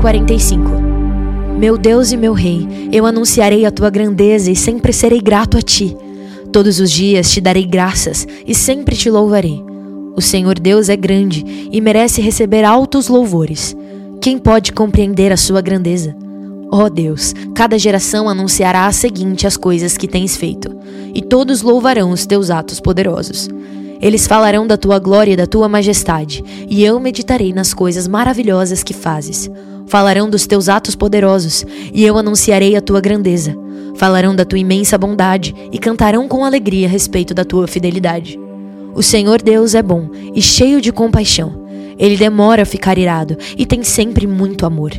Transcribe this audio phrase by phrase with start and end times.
[0.00, 0.70] 45
[1.58, 5.62] Meu Deus e meu Rei, eu anunciarei a tua grandeza e sempre serei grato a
[5.62, 5.96] ti.
[6.52, 9.60] Todos os dias te darei graças e sempre te louvarei.
[10.16, 13.76] O Senhor Deus é grande e merece receber altos louvores.
[14.20, 16.16] Quem pode compreender a sua grandeza?
[16.70, 20.70] Ó oh Deus, cada geração anunciará a seguinte as coisas que tens feito,
[21.14, 23.48] e todos louvarão os teus atos poderosos.
[24.00, 28.82] Eles falarão da tua glória e da tua majestade, e eu meditarei nas coisas maravilhosas
[28.82, 29.50] que fazes.
[29.88, 33.56] Falarão dos teus atos poderosos, e eu anunciarei a tua grandeza.
[33.96, 38.38] Falarão da tua imensa bondade e cantarão com alegria a respeito da tua fidelidade.
[38.94, 41.66] O Senhor Deus é bom e cheio de compaixão.
[41.98, 44.92] Ele demora a ficar irado e tem sempre muito amor.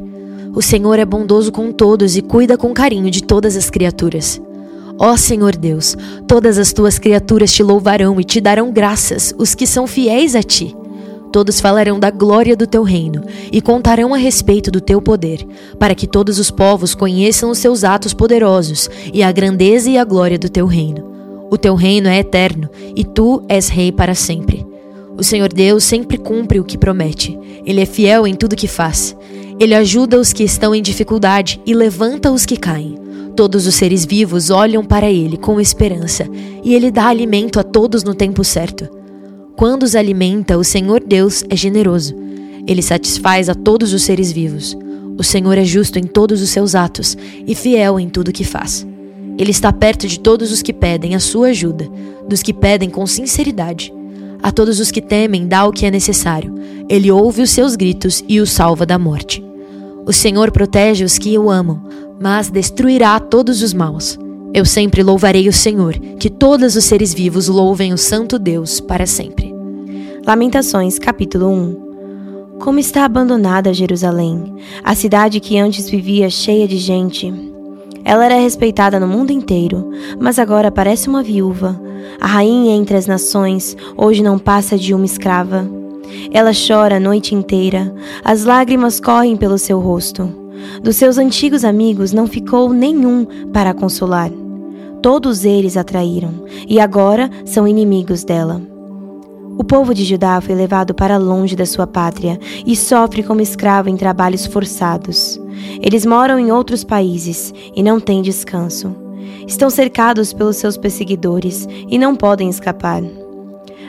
[0.55, 4.41] O Senhor é bondoso com todos e cuida com carinho de todas as criaturas.
[4.97, 5.95] Ó Senhor Deus,
[6.27, 10.43] todas as tuas criaturas te louvarão e te darão graças, os que são fiéis a
[10.43, 10.75] ti.
[11.31, 15.45] Todos falarão da glória do teu reino e contarão a respeito do teu poder,
[15.77, 20.03] para que todos os povos conheçam os seus atos poderosos e a grandeza e a
[20.03, 21.07] glória do teu reino.
[21.51, 24.65] O teu reino é eterno e tu és rei para sempre.
[25.17, 27.37] O Senhor Deus sempre cumpre o que promete.
[27.65, 29.15] Ele é fiel em tudo que faz.
[29.59, 32.97] Ele ajuda os que estão em dificuldade e levanta os que caem.
[33.35, 36.27] Todos os seres vivos olham para ele com esperança,
[36.63, 38.98] e ele dá alimento a todos no tempo certo.
[39.59, 42.15] Quando os alimenta, o Senhor Deus é generoso.
[42.65, 44.73] Ele satisfaz a todos os seres vivos.
[45.17, 48.87] O Senhor é justo em todos os seus atos e fiel em tudo que faz.
[49.37, 51.89] Ele está perto de todos os que pedem a sua ajuda,
[52.25, 53.93] dos que pedem com sinceridade.
[54.41, 56.55] A todos os que temem, dá o que é necessário.
[56.87, 59.43] Ele ouve os seus gritos e os salva da morte.
[60.05, 61.83] O Senhor protege os que o amam,
[62.17, 64.17] mas destruirá todos os maus.
[64.53, 69.05] Eu sempre louvarei o Senhor, que todos os seres vivos louvem o Santo Deus para
[69.05, 69.48] sempre.
[70.29, 77.33] Lamentações, capítulo 1 Como está abandonada Jerusalém, a cidade que antes vivia cheia de gente.
[78.05, 79.89] Ela era respeitada no mundo inteiro,
[80.19, 81.81] mas agora parece uma viúva.
[82.21, 85.67] A rainha entre as nações hoje não passa de uma escrava.
[86.31, 87.91] Ela chora a noite inteira,
[88.23, 90.29] as lágrimas correm pelo seu rosto.
[90.83, 94.29] Dos seus antigos amigos não ficou nenhum para consolar.
[95.01, 98.61] Todos eles a traíram e agora são inimigos dela.
[99.59, 103.89] O povo de Judá foi levado para longe da sua pátria e sofre como escravo
[103.89, 105.37] em trabalhos forçados.
[105.81, 108.95] Eles moram em outros países e não têm descanso.
[109.45, 113.03] Estão cercados pelos seus perseguidores e não podem escapar.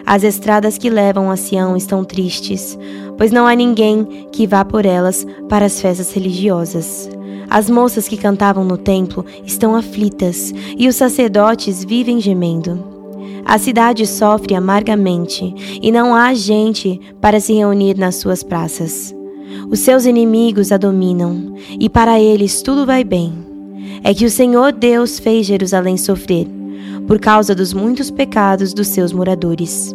[0.05, 2.77] As estradas que levam a Sião estão tristes,
[3.17, 7.09] pois não há ninguém que vá por elas para as festas religiosas.
[7.49, 13.00] As moças que cantavam no templo estão aflitas e os sacerdotes vivem gemendo.
[13.45, 19.15] A cidade sofre amargamente e não há gente para se reunir nas suas praças.
[19.71, 23.33] Os seus inimigos a dominam e para eles tudo vai bem.
[24.03, 26.47] É que o Senhor Deus fez Jerusalém sofrer
[27.07, 29.95] por causa dos muitos pecados dos seus moradores.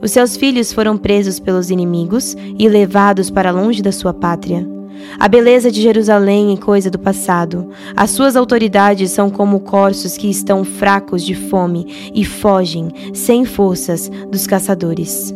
[0.00, 4.73] Os seus filhos foram presos pelos inimigos e levados para longe da sua pátria.
[5.18, 7.70] A beleza de Jerusalém é coisa do passado.
[7.96, 14.10] As suas autoridades são como corços que estão fracos de fome e fogem, sem forças,
[14.30, 15.34] dos caçadores.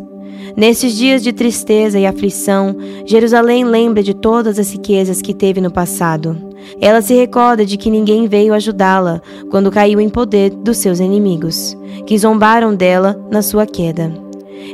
[0.57, 2.75] Nesses dias de tristeza e aflição,
[3.07, 6.37] Jerusalém lembra de todas as riquezas que teve no passado.
[6.81, 11.77] Ela se recorda de que ninguém veio ajudá-la quando caiu em poder dos seus inimigos,
[12.07, 14.13] que zombaram dela na sua queda.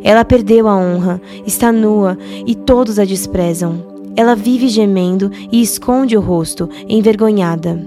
[0.03, 2.17] Ela perdeu a honra, está nua
[2.47, 3.94] e todos a desprezam.
[4.17, 7.81] Ela vive gemendo e esconde o rosto, envergonhada.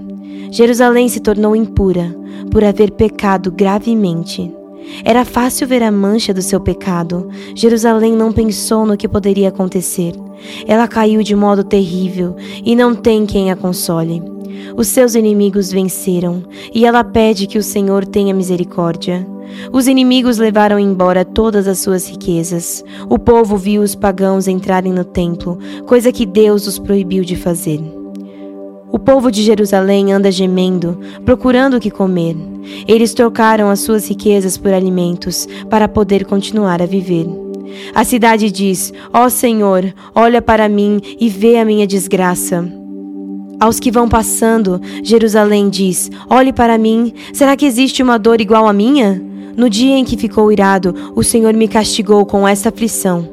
[0.50, 2.14] Jerusalém se tornou impura
[2.50, 4.52] por haver pecado gravemente.
[5.04, 7.28] Era fácil ver a mancha do seu pecado.
[7.54, 10.14] Jerusalém não pensou no que poderia acontecer.
[10.66, 14.22] Ela caiu de modo terrível e não tem quem a console.
[14.76, 16.44] Os seus inimigos venceram
[16.74, 19.26] e ela pede que o Senhor tenha misericórdia.
[19.72, 22.84] Os inimigos levaram embora todas as suas riquezas.
[23.08, 27.80] O povo viu os pagãos entrarem no templo, coisa que Deus os proibiu de fazer.
[28.90, 32.36] O povo de Jerusalém anda gemendo, procurando o que comer.
[32.86, 37.26] Eles trocaram as suas riquezas por alimentos para poder continuar a viver.
[37.94, 42.77] A cidade diz: Ó oh Senhor, olha para mim e vê a minha desgraça.
[43.60, 48.68] Aos que vão passando, Jerusalém diz: Olhe para mim, será que existe uma dor igual
[48.68, 49.20] à minha?
[49.56, 53.28] No dia em que ficou irado, o Senhor me castigou com essa aflição.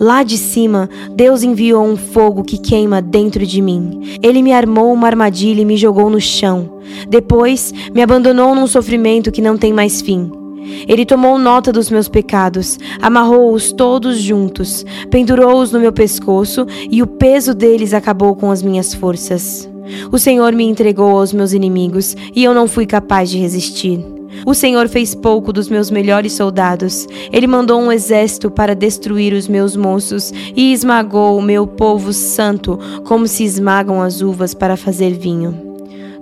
[0.00, 4.16] Lá de cima, Deus enviou um fogo que queima dentro de mim.
[4.22, 6.80] Ele me armou uma armadilha e me jogou no chão.
[7.08, 10.39] Depois, me abandonou num sofrimento que não tem mais fim.
[10.88, 17.06] Ele tomou nota dos meus pecados, amarrou-os todos juntos, pendurou-os no meu pescoço e o
[17.06, 19.68] peso deles acabou com as minhas forças.
[20.12, 24.04] O Senhor me entregou aos meus inimigos e eu não fui capaz de resistir.
[24.46, 27.06] O Senhor fez pouco dos meus melhores soldados.
[27.32, 32.78] Ele mandou um exército para destruir os meus moços e esmagou o meu povo santo,
[33.04, 35.69] como se esmagam as uvas para fazer vinho.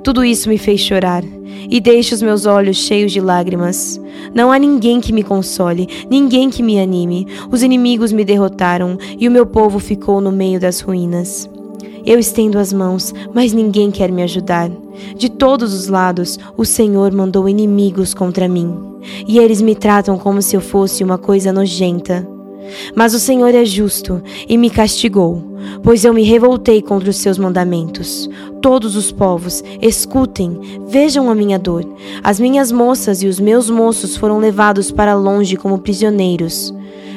[0.09, 1.23] Tudo isso me fez chorar
[1.69, 4.01] e deixa os meus olhos cheios de lágrimas.
[4.35, 7.27] Não há ninguém que me console, ninguém que me anime.
[7.53, 11.47] Os inimigos me derrotaram e o meu povo ficou no meio das ruínas.
[12.07, 14.71] Eu estendo as mãos, mas ninguém quer me ajudar.
[15.15, 18.75] De todos os lados, o Senhor mandou inimigos contra mim,
[19.27, 22.27] e eles me tratam como se eu fosse uma coisa nojenta.
[22.95, 25.43] Mas o Senhor é justo e me castigou,
[25.83, 28.29] pois eu me revoltei contra os seus mandamentos.
[28.61, 31.85] Todos os povos, escutem, vejam a minha dor.
[32.23, 36.75] As minhas moças e os meus moços foram levados para longe como prisioneiros.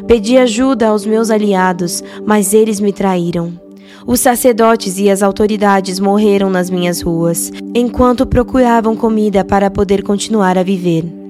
[0.08, 3.54] Pedi ajuda aos meus aliados, mas eles me traíram.
[4.06, 10.58] Os sacerdotes e as autoridades morreram nas minhas ruas, enquanto procuravam comida para poder continuar
[10.58, 11.21] a viver.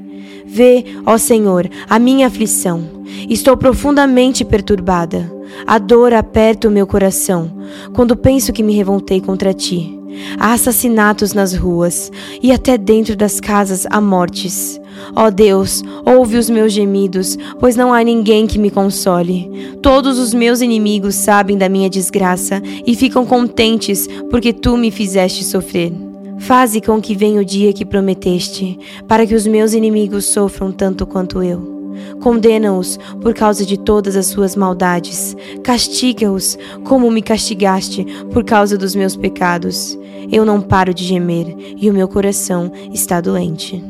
[0.54, 2.84] Vê, ó Senhor, a minha aflição.
[3.30, 5.32] Estou profundamente perturbada.
[5.66, 7.50] A dor aperta o meu coração
[7.94, 9.98] quando penso que me revoltei contra ti.
[10.38, 12.12] Há assassinatos nas ruas
[12.44, 14.78] e até dentro das casas há mortes.
[15.16, 19.50] Ó Deus, ouve os meus gemidos, pois não há ninguém que me console.
[19.82, 25.46] Todos os meus inimigos sabem da minha desgraça e ficam contentes porque tu me fizeste
[25.46, 26.11] sofrer.
[26.42, 28.78] Faze com que venha o dia que prometeste,
[29.08, 31.82] para que os meus inimigos sofram tanto quanto eu.
[32.20, 35.36] Condena-os por causa de todas as suas maldades.
[35.64, 39.98] Castiga-os como me castigaste por causa dos meus pecados.
[40.32, 43.84] Eu não paro de gemer e o meu coração está doente.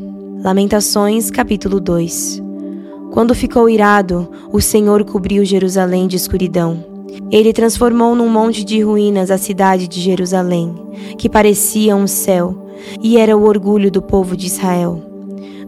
[0.44, 2.44] Lamentações, capítulo 2
[3.12, 6.91] Quando ficou irado, o Senhor cobriu Jerusalém de escuridão.
[7.32, 10.76] Ele transformou num monte de ruínas a cidade de Jerusalém,
[11.18, 12.68] que parecia um céu,
[13.02, 15.02] e era o orgulho do povo de Israel.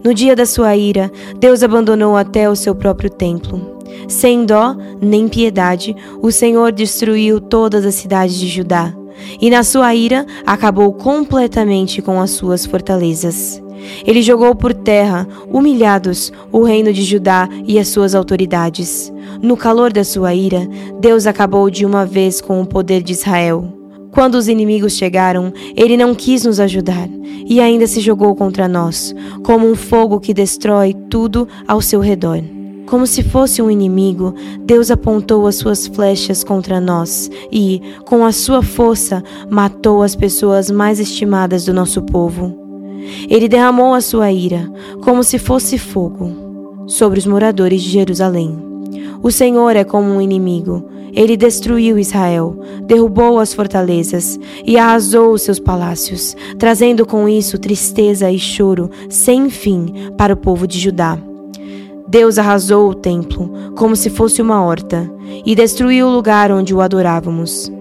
[0.04, 3.78] No dia da sua ira, Deus abandonou até o seu próprio templo.
[4.08, 8.94] Sem dó nem piedade, o Senhor destruiu todas as cidades de Judá,
[9.40, 13.63] e na sua ira acabou completamente com as suas fortalezas.
[14.06, 19.12] Ele jogou por terra, humilhados, o reino de Judá e as suas autoridades.
[19.42, 20.68] No calor da sua ira,
[21.00, 23.72] Deus acabou de uma vez com o poder de Israel.
[24.10, 27.08] Quando os inimigos chegaram, ele não quis nos ajudar
[27.46, 29.14] e ainda se jogou contra nós,
[29.44, 32.40] como um fogo que destrói tudo ao seu redor.
[32.86, 38.30] Como se fosse um inimigo, Deus apontou as suas flechas contra nós e, com a
[38.30, 42.63] sua força, matou as pessoas mais estimadas do nosso povo.
[43.28, 44.70] Ele derramou a sua ira,
[45.02, 48.56] como se fosse fogo, sobre os moradores de Jerusalém.
[49.22, 50.84] O Senhor é como um inimigo,
[51.14, 58.30] ele destruiu Israel, derrubou as fortalezas e arrasou os seus palácios, trazendo com isso tristeza
[58.30, 61.16] e choro sem fim para o povo de Judá.
[62.08, 65.10] Deus arrasou o templo como se fosse uma horta
[65.46, 67.72] e destruiu o lugar onde o adorávamos.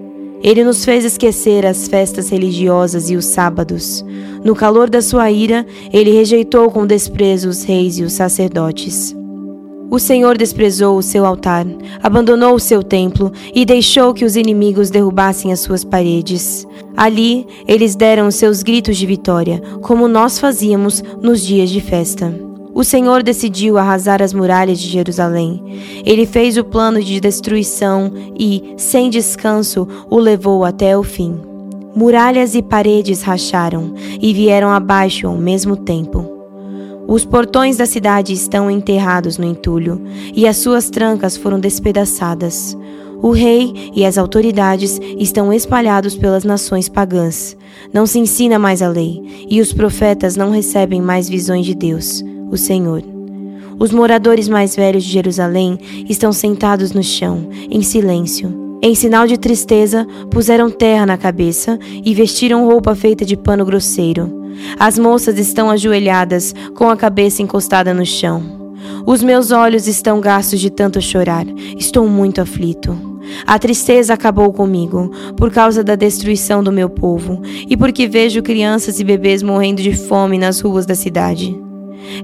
[0.44, 4.06] Ele nos fez esquecer as festas religiosas e os sábados.
[4.44, 9.16] No calor da sua ira, ele rejeitou com desprezo os reis e os sacerdotes.
[9.90, 11.68] O Senhor desprezou o seu altar,
[12.02, 16.66] abandonou o seu templo e deixou que os inimigos derrubassem as suas paredes.
[16.98, 22.34] Ali, eles deram seus gritos de vitória, como nós fazíamos nos dias de festa.
[22.74, 25.64] O Senhor decidiu arrasar as muralhas de Jerusalém.
[26.04, 31.53] Ele fez o plano de destruição e, sem descanso, o levou até o fim.
[31.96, 36.28] Muralhas e paredes racharam e vieram abaixo ao mesmo tempo.
[37.08, 40.02] Os portões da cidade estão enterrados no entulho,
[40.34, 42.76] e as suas trancas foram despedaçadas.
[43.22, 47.56] O rei e as autoridades estão espalhados pelas nações pagãs.
[47.94, 52.24] Não se ensina mais a lei, e os profetas não recebem mais visões de Deus,
[52.50, 53.04] o Senhor.
[53.78, 55.78] Os moradores mais velhos de Jerusalém
[56.10, 58.63] estão sentados no chão, em silêncio.
[58.86, 64.44] Em sinal de tristeza, puseram terra na cabeça e vestiram roupa feita de pano grosseiro.
[64.78, 68.44] As moças estão ajoelhadas, com a cabeça encostada no chão.
[69.06, 71.46] Os meus olhos estão gastos de tanto chorar.
[71.78, 73.22] Estou muito aflito.
[73.48, 79.00] A tristeza acabou comigo por causa da destruição do meu povo e porque vejo crianças
[79.00, 81.58] e bebês morrendo de fome nas ruas da cidade.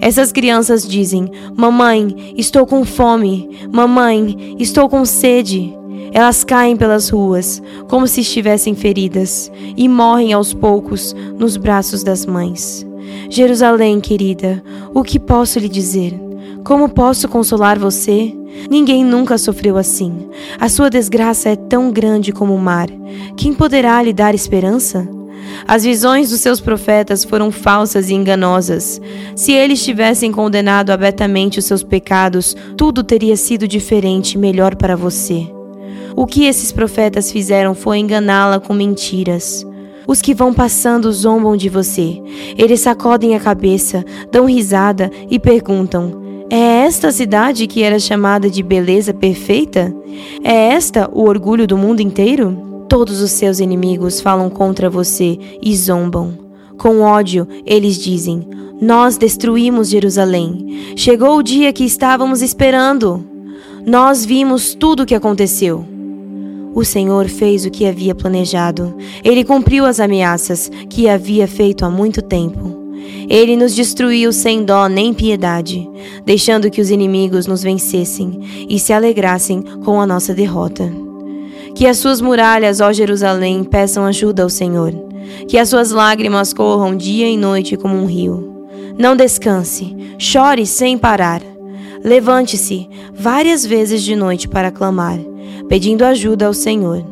[0.02, 3.50] Essas crianças dizem: Mamãe, estou com fome.
[3.72, 5.79] Mamãe, estou com sede.
[6.12, 12.26] Elas caem pelas ruas, como se estivessem feridas, e morrem aos poucos nos braços das
[12.26, 12.86] mães.
[13.30, 14.64] Jerusalém, querida,
[14.94, 16.20] o que posso lhe dizer?
[16.64, 18.36] Como posso consolar você?
[18.70, 20.30] Ninguém nunca sofreu assim.
[20.60, 22.88] A sua desgraça é tão grande como o mar.
[23.38, 25.08] Quem poderá lhe dar esperança?
[25.68, 29.02] As visões dos seus profetas foram falsas e enganosas.
[29.36, 34.96] Se eles tivessem condenado abertamente os seus pecados, tudo teria sido diferente e melhor para
[34.96, 35.59] você.
[36.20, 39.66] O que esses profetas fizeram foi enganá-la com mentiras.
[40.06, 42.22] Os que vão passando zombam de você.
[42.58, 48.50] Eles sacodem a cabeça, dão risada e perguntam: É esta a cidade que era chamada
[48.50, 49.96] de beleza perfeita?
[50.44, 52.86] É esta o orgulho do mundo inteiro?
[52.90, 56.38] Todos os seus inimigos falam contra você e zombam.
[56.78, 58.46] Com ódio, eles dizem:
[58.82, 60.94] Nós destruímos Jerusalém.
[60.98, 63.26] Chegou o dia que estávamos esperando.
[63.86, 65.99] Nós vimos tudo o que aconteceu.
[66.74, 68.96] O Senhor fez o que havia planejado.
[69.24, 72.78] Ele cumpriu as ameaças que havia feito há muito tempo.
[73.30, 75.88] Ele nos destruiu sem dó nem piedade,
[76.26, 80.92] deixando que os inimigos nos vencessem e se alegrassem com a nossa derrota.
[81.76, 84.94] Que as suas muralhas, ó Jerusalém, peçam ajuda ao Senhor.
[85.48, 88.68] Que as suas lágrimas corram dia e noite como um rio.
[88.98, 91.42] Não descanse, chore sem parar.
[92.04, 95.20] Levante-se várias vezes de noite para clamar
[95.70, 97.06] pedindo ajuda ao Senhor.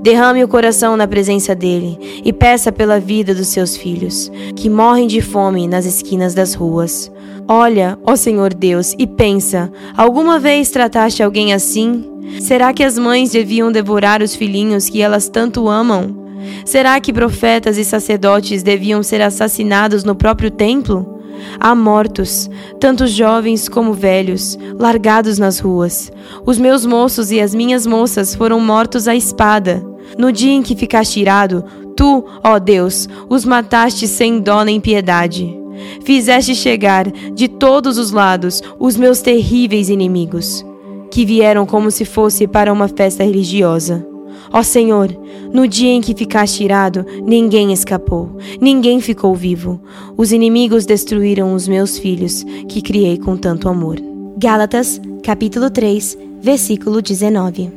[0.00, 5.06] Derrame o coração na presença dele e peça pela vida dos seus filhos, que morrem
[5.06, 7.10] de fome nas esquinas das ruas.
[7.46, 12.04] Olha, ó Senhor Deus, e pensa: alguma vez trataste alguém assim?
[12.40, 16.22] Será que as mães deviam devorar os filhinhos que elas tanto amam?
[16.64, 21.11] Será que profetas e sacerdotes deviam ser assassinados no próprio templo?
[21.58, 22.48] Há mortos,
[22.80, 26.10] tanto jovens como velhos, largados nas ruas.
[26.44, 29.82] Os meus moços e as minhas moças foram mortos à espada.
[30.18, 31.64] No dia em que ficaste irado,
[31.96, 35.58] tu, ó Deus, os mataste sem dó nem piedade.
[36.04, 40.64] Fizeste chegar de todos os lados os meus terríveis inimigos,
[41.10, 44.11] que vieram como se fosse para uma festa religiosa.
[44.52, 45.08] Ó Senhor,
[45.52, 49.80] no dia em que ficaste irado, ninguém escapou, ninguém ficou vivo.
[50.16, 53.96] Os inimigos destruíram os meus filhos, que criei com tanto amor.
[54.36, 57.70] Gálatas, capítulo 3, versículo 19.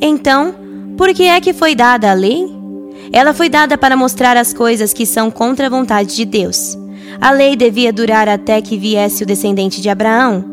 [0.00, 0.54] Então,
[0.96, 2.46] por que é que foi dada a lei?
[3.12, 6.76] Ela foi dada para mostrar as coisas que são contra a vontade de Deus.
[7.20, 10.44] A lei devia durar até que viesse o descendente de Abraão,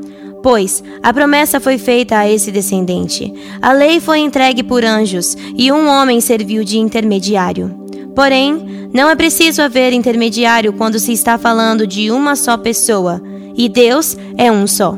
[0.44, 3.34] Pois a promessa foi feita a esse descendente.
[3.62, 7.86] A lei foi entregue por anjos e um homem serviu de intermediário.
[8.16, 13.22] Porém, não é preciso haver intermediário quando se está falando de uma só pessoa,
[13.56, 14.98] e Deus é um só.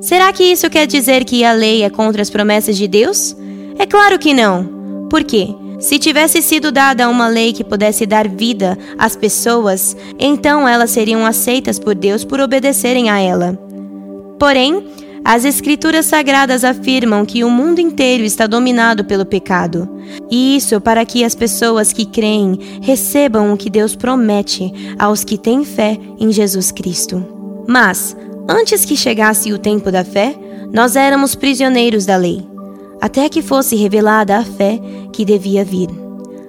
[0.00, 3.36] Será que isso quer dizer que a lei é contra as promessas de Deus?
[3.78, 5.06] É claro que não.
[5.10, 5.48] Por quê?
[5.78, 11.24] Se tivesse sido dada uma lei que pudesse dar vida às pessoas, então elas seriam
[11.26, 13.58] aceitas por Deus por obedecerem a ela.
[14.38, 14.86] Porém,
[15.24, 19.88] as Escrituras Sagradas afirmam que o mundo inteiro está dominado pelo pecado.
[20.30, 25.36] E isso para que as pessoas que creem recebam o que Deus promete aos que
[25.36, 27.26] têm fé em Jesus Cristo.
[27.66, 28.16] Mas,
[28.48, 30.38] antes que chegasse o tempo da fé,
[30.72, 32.46] nós éramos prisioneiros da lei,
[33.00, 34.80] até que fosse revelada a fé
[35.12, 35.88] que devia vir.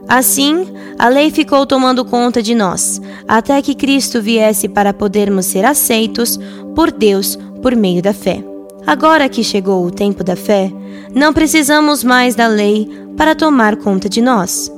[0.08, 0.68] Assim,
[0.98, 6.40] a lei ficou tomando conta de nós, até que Cristo viesse para podermos ser aceitos
[6.76, 8.44] por Deus por meio da fé.
[8.86, 10.72] Agora que chegou o tempo da fé,
[11.14, 14.72] não precisamos mais da lei para tomar conta de nós.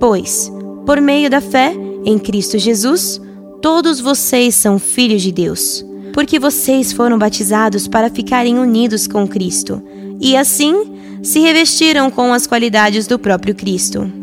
[0.00, 0.50] Pois,
[0.86, 3.20] por meio da fé em Cristo Jesus,
[3.60, 9.82] todos vocês são filhos de Deus, porque vocês foram batizados para ficarem unidos com Cristo
[10.20, 14.21] e assim se revestiram com as qualidades do próprio Cristo.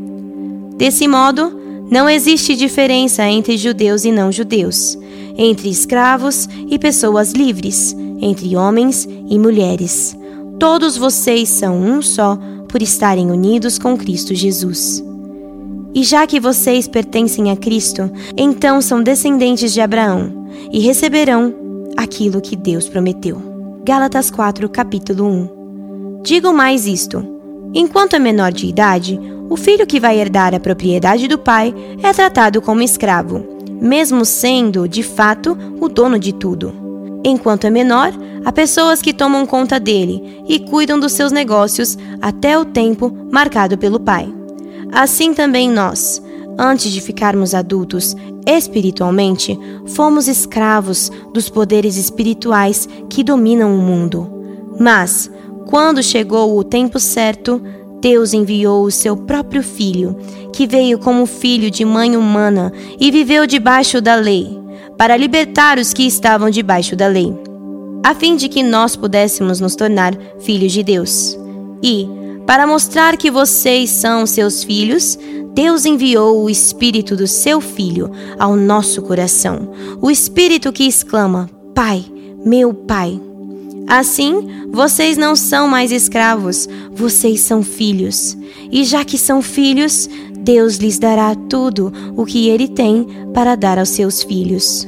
[0.79, 1.51] Desse modo,
[1.91, 4.97] não existe diferença entre judeus e não judeus
[5.39, 10.13] entre escravos e pessoas livres, entre homens e mulheres.
[10.59, 15.01] Todos vocês são um só por estarem unidos com Cristo Jesus.
[15.95, 21.55] E já que vocês pertencem a Cristo, então são descendentes de Abraão e receberão
[21.95, 23.41] aquilo que Deus prometeu.
[23.85, 26.21] Gálatas 4, capítulo 1.
[26.21, 27.25] Digo mais isto:
[27.73, 29.17] enquanto é menor de idade,
[29.49, 34.87] o filho que vai herdar a propriedade do pai é tratado como escravo mesmo sendo,
[34.87, 36.73] de fato, o dono de tudo.
[37.23, 38.11] Enquanto é menor,
[38.45, 43.77] há pessoas que tomam conta dele e cuidam dos seus negócios até o tempo marcado
[43.77, 44.33] pelo pai.
[44.91, 46.21] Assim também nós,
[46.57, 48.15] antes de ficarmos adultos
[48.45, 54.29] espiritualmente, fomos escravos dos poderes espirituais que dominam o mundo.
[54.79, 55.29] Mas,
[55.67, 57.61] quando chegou o tempo certo,
[58.01, 60.15] Deus enviou o seu próprio filho,
[60.53, 64.57] que veio como filho de mãe humana e viveu debaixo da lei,
[64.97, 67.33] para libertar os que estavam debaixo da lei,
[68.03, 71.37] a fim de que nós pudéssemos nos tornar filhos de Deus.
[71.83, 72.07] E,
[72.45, 75.17] para mostrar que vocês são seus filhos,
[75.53, 79.69] Deus enviou o Espírito do seu Filho ao nosso coração,
[80.01, 82.03] o Espírito que exclama: Pai,
[82.45, 83.28] meu Pai.
[83.89, 88.37] Assim, vocês não são mais escravos, vocês são filhos.
[88.71, 90.07] E já que são filhos,
[90.39, 94.87] Deus lhes dará tudo o que Ele tem para dar aos seus filhos.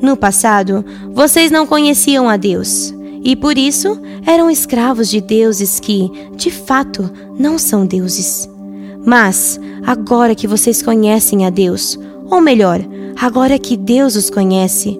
[0.00, 6.10] No passado, vocês não conheciam a Deus e por isso eram escravos de deuses que,
[6.36, 8.48] de fato, não são deuses.
[9.04, 11.98] Mas, agora que vocês conhecem a Deus,
[12.30, 12.80] ou melhor,
[13.20, 14.98] agora que Deus os conhece,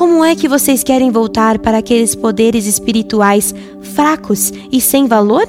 [0.00, 5.46] como é que vocês querem voltar para aqueles poderes espirituais fracos e sem valor?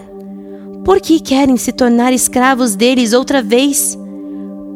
[0.84, 3.98] Por que querem se tornar escravos deles outra vez?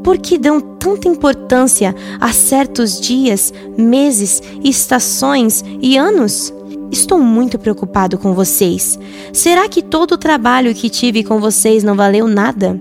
[0.02, 6.54] Por que dão tanta importância a certos dias, meses, estações e anos?
[6.90, 8.98] Estou muito preocupado com vocês.
[9.34, 12.80] Será que todo o trabalho que tive com vocês não valeu nada?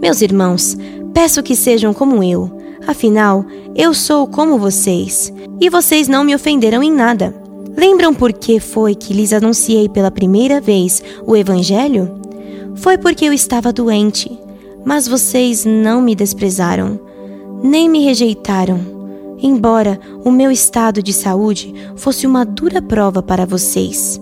[0.00, 0.76] Meus irmãos,
[1.14, 6.82] peço que sejam como eu Afinal, eu sou como vocês, e vocês não me ofenderam
[6.82, 7.34] em nada.
[7.76, 12.10] Lembram por que foi que lhes anunciei pela primeira vez o Evangelho?
[12.76, 14.30] Foi porque eu estava doente,
[14.84, 16.98] mas vocês não me desprezaram,
[17.62, 18.80] nem me rejeitaram,
[19.40, 24.20] embora o meu estado de saúde fosse uma dura prova para vocês.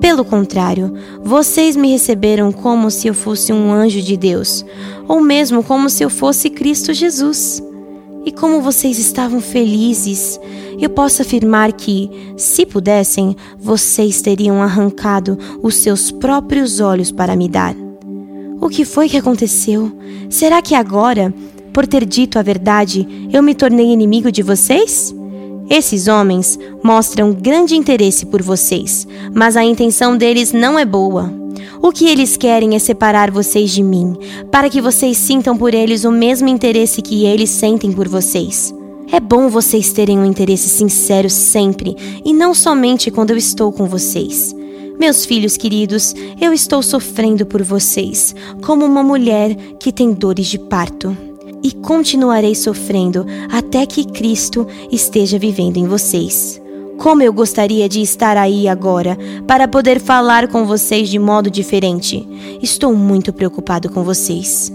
[0.00, 0.92] Pelo contrário,
[1.22, 4.64] vocês me receberam como se eu fosse um anjo de Deus,
[5.08, 7.62] ou mesmo como se eu fosse Cristo Jesus.
[8.24, 10.38] E como vocês estavam felizes,
[10.80, 17.48] eu posso afirmar que, se pudessem, vocês teriam arrancado os seus próprios olhos para me
[17.48, 17.74] dar.
[18.60, 19.90] O que foi que aconteceu?
[20.30, 21.34] Será que agora,
[21.72, 25.12] por ter dito a verdade, eu me tornei inimigo de vocês?
[25.68, 31.41] Esses homens mostram grande interesse por vocês, mas a intenção deles não é boa.
[31.82, 34.16] O que eles querem é separar vocês de mim,
[34.50, 38.74] para que vocês sintam por eles o mesmo interesse que eles sentem por vocês.
[39.10, 43.86] É bom vocês terem um interesse sincero sempre e não somente quando eu estou com
[43.86, 44.54] vocês.
[44.98, 48.34] Meus filhos queridos, eu estou sofrendo por vocês,
[48.64, 51.16] como uma mulher que tem dores de parto.
[51.62, 56.61] E continuarei sofrendo até que Cristo esteja vivendo em vocês.
[57.02, 62.24] Como eu gostaria de estar aí agora para poder falar com vocês de modo diferente.
[62.62, 64.72] Estou muito preocupado com vocês.